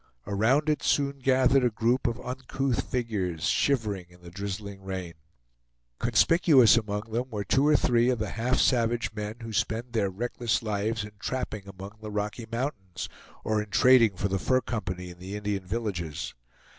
[0.25, 5.13] Around it soon gathered a group of uncouth figures, shivering in the drizzling rain.
[5.99, 10.09] Conspicuous among them were two or three of the half savage men who spend their
[10.09, 13.09] reckless lives in trapping among the Rocky Mountains,
[13.43, 16.33] or in trading for the Fur Company in the Indian villages.